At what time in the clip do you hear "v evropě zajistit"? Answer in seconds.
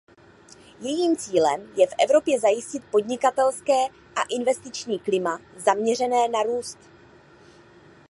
1.87-2.83